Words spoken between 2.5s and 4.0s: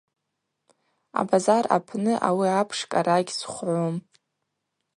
апш кӏара гьсхвгӏум.